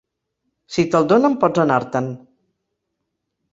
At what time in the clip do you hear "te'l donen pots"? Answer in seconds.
0.95-1.63